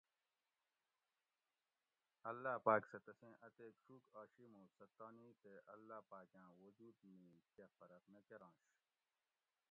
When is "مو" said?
4.53-4.63